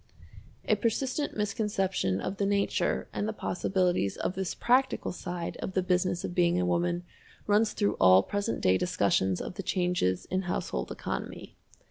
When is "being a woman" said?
6.33-7.03